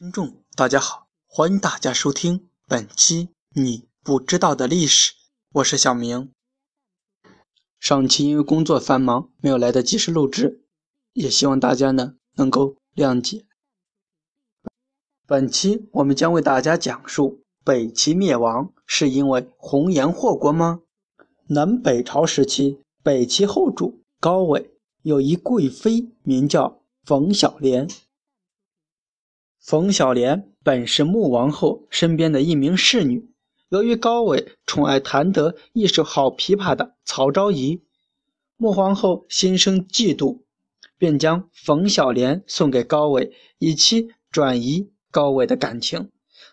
[0.00, 5.12] 听众大家好，欢迎大家收听本期你不知道的历史，
[5.52, 6.32] 我是小明。
[7.78, 10.64] 上期因为工作繁忙，没有来得及时录制，
[11.12, 13.44] 也希望大家呢能够谅解。
[15.26, 20.80] 本期我们将为大家讲述北齐灭亡是因为红颜祸国吗？
[21.48, 24.70] 南北朝时期，北齐后主高纬
[25.02, 27.86] 有一贵妃，名叫冯小莲。
[29.60, 33.30] 冯小莲本是穆王后身边的一名侍女，
[33.68, 37.82] 由于高纬宠爱弹得一手好琵琶的曹昭仪，
[38.56, 40.40] 穆皇后心生嫉妒，
[40.96, 46.10] 便将冯小莲送给高纬，以期转移高纬的感情。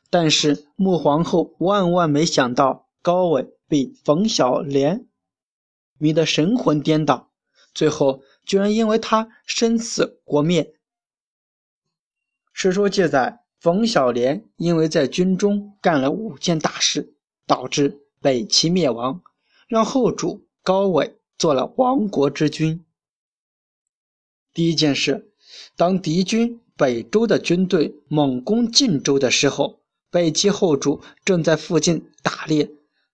[0.10, 5.08] 但是穆皇后万万没想到，高纬被冯小莲
[5.98, 7.32] 迷得神魂颠倒，
[7.74, 10.74] 最后居然因为他身死国灭。
[12.60, 17.14] 史书记载，冯小莲因为在军中干了五件大事，
[17.46, 19.22] 导致北齐灭亡，
[19.68, 22.84] 让后主高纬做了亡国之君。
[24.56, 25.30] 第一件事，
[25.76, 32.72] 当敌军北周的军队猛攻晋州的时候，北齐后主正在附近打猎，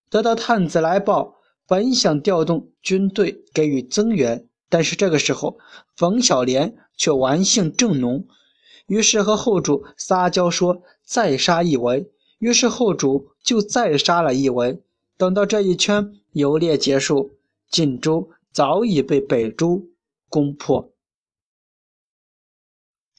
[0.09, 1.36] 得到探子来报，
[1.68, 5.58] 本想调动军队给予增援，但是这个时候，
[5.98, 8.25] 冯小莲却玩性正浓。
[8.88, 14.81] 于是和后主撒娇说：“再杀一围。”于是后主就再杀了一围。
[15.17, 17.38] 等到这一圈游猎结束，
[17.70, 19.84] 晋州早已被北周
[20.28, 20.90] 攻破。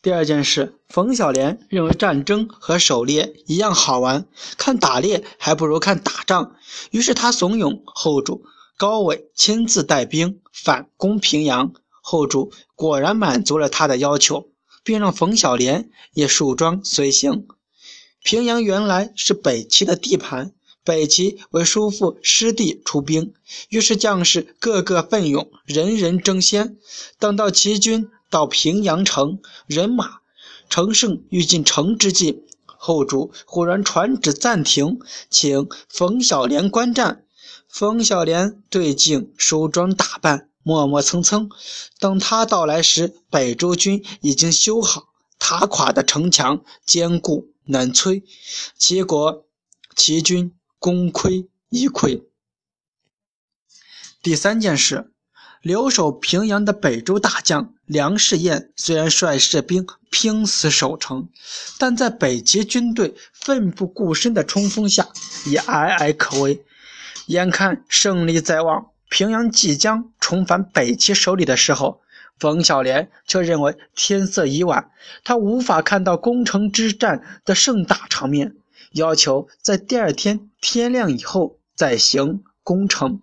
[0.02, 4.26] 第二件事，冯小莲认为战争和狩猎一样好玩，
[4.58, 6.56] 看打猎还不如看打仗。
[6.90, 8.44] 于是他怂恿后主
[8.76, 11.72] 高纬亲自带兵反攻平阳。
[12.02, 14.50] 后主果然满足了他的要求。
[14.84, 17.48] 并让冯小莲也束装随行。
[18.22, 20.52] 平阳原来是北齐的地盘，
[20.84, 23.34] 北齐为叔父师弟出兵，
[23.70, 26.76] 于是将士个个奋勇，人人争先。
[27.18, 30.18] 等到齐军到平阳城，人马
[30.68, 37.24] 乘胜欲进城之际，后主忽然传旨暂停，请冯小莲观战。
[37.68, 40.48] 冯小莲对镜梳妆打扮。
[40.64, 41.48] 磨磨蹭蹭，
[42.00, 48.24] 等他到来时，北周军已经修好塔垮的城墙，坚固难摧。
[48.76, 49.46] 结果
[49.94, 52.24] 齐军功亏一篑。
[54.22, 55.12] 第三件事，
[55.60, 61.28] 留守平阳的北周大将梁士彦虽然率士兵拼死守城，
[61.78, 65.10] 但在北齐军队奋不顾身的冲锋下，
[65.44, 66.64] 也岌岌可危。
[67.26, 68.93] 眼看胜利在望。
[69.08, 72.00] 平阳即将重返北齐手里的时候，
[72.38, 74.90] 冯小莲却认为天色已晚，
[75.22, 78.56] 他无法看到攻城之战的盛大场面，
[78.92, 83.20] 要求在第二天天亮以后再行攻城。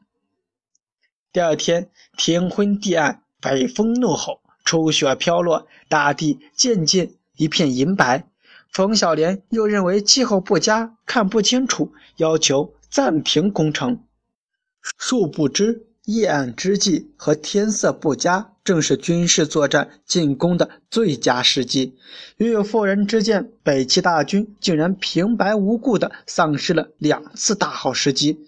[1.33, 8.27] 第二天天昏地暗，北风怒吼，初雪飘落，大地渐渐一片银白。
[8.71, 14.01] 冯小莲又认为气候不佳，看不清楚，要求暂停攻城。
[14.81, 21.95] 殊不知，夜暗之际和天色不佳，正是军事作战进攻的最佳时机。
[22.37, 28.39] 与有妇人之见，北齐大军竟然平白无故的丧失了两次大好时机。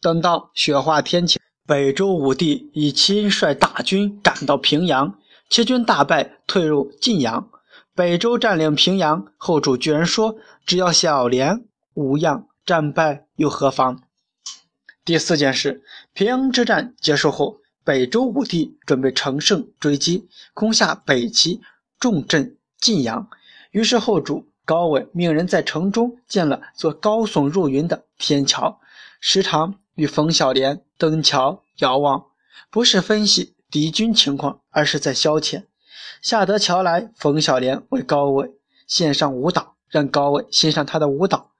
[0.00, 5.18] 等到雪化天晴，北周武帝已亲率大军赶到平阳，
[5.48, 7.50] 齐军大败，退入晋阳。
[7.94, 11.64] 北周占领平阳，后主居然说：“只要小莲
[11.94, 14.00] 无恙，战败又何妨？”
[15.10, 15.82] 第四件事，
[16.12, 21.60] 平阳之战结束后，北周武帝准备乘胜追击，攻下北齐
[21.98, 23.28] 重镇晋阳。
[23.72, 28.80] 于是后主高纬命人在城中建了座高耸入云的天桥，
[29.18, 32.26] 时常与冯小莲登桥遥望，
[32.70, 35.64] 不是分析敌军情况，而是在消遣。
[36.22, 38.48] 下得桥来，冯小莲为高纬
[38.86, 41.50] 献上舞蹈，让高纬欣赏他的舞蹈，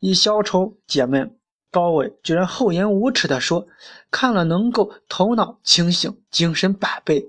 [0.00, 1.38] 以消愁解闷。
[1.72, 3.68] 高伟居然厚颜无耻地说
[4.10, 7.24] ：“看了能够头脑清醒，精神百倍。”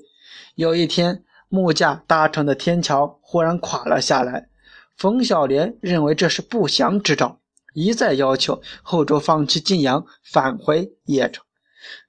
[0.55, 4.49] 有一天，木架搭成的天桥忽然垮了下来。
[4.97, 7.39] 冯小莲认为这是不祥之兆，
[7.75, 11.45] 一再要求后周放弃晋阳，返回邺城。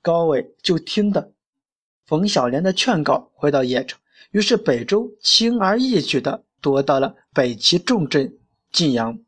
[0.01, 1.33] 高伟就听的
[2.07, 4.01] 冯小莲的劝告，回到邺城。
[4.31, 8.39] 于是北周轻而易举地夺到了北齐重镇
[8.71, 9.19] 晋阳。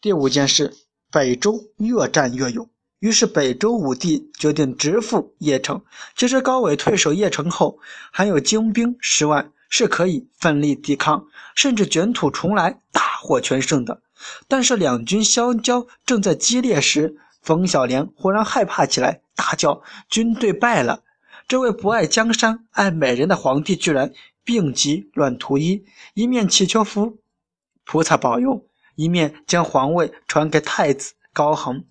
[0.00, 0.72] 第五件事。
[1.12, 2.66] 北周越战越勇，
[3.00, 5.82] 于是北周武帝决定直赴邺城。
[6.16, 7.78] 其实高纬退守邺城后，
[8.10, 14.00] 还有精兵十万，是可以奋力抵抗，甚至卷土重来，大获全胜的。
[14.48, 21.02] 但是两军相交正在激烈时，冯小莲忽然害怕起来，大叫：“军队败了！”
[21.46, 24.10] 这位不爱江山、爱美人的皇帝居然
[24.44, 27.18] 病急乱投医，一面祈求福
[27.84, 28.64] 菩萨保佑，
[28.94, 31.84] 一面将皇位传给太子高恒，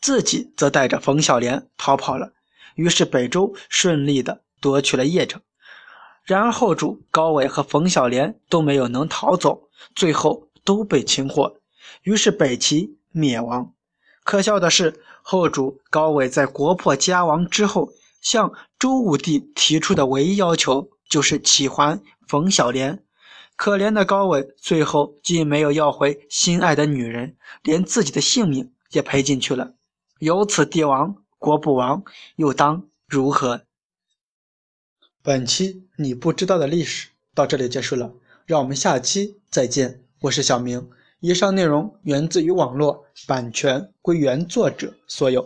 [0.00, 2.32] 自己则带着冯小莲逃跑了。
[2.74, 5.42] 于是北周顺利的夺取了邺城。
[6.24, 11.56] 然而后主高纬和冯小莲都没有能逃走，最后都被擒获。
[12.02, 13.72] 于是北齐灭亡。
[14.24, 17.90] 可笑的是，后主高纬在国破家亡之后。
[18.20, 23.04] 向周武帝提出的唯一要求就是启还冯小莲。
[23.58, 29.74] 可怜的高纬最后既没有要回心爱的女人，连自己的性命也赔进去了。
[30.20, 32.04] 由此帝王国不亡，
[32.36, 33.62] 又当如何？
[35.24, 38.14] 本期你不知道的历史到这里结束了，
[38.46, 40.04] 让我们下期再见。
[40.20, 40.88] 我是小明，
[41.18, 45.44] 以上内容源自于网络，版权归原作者所有。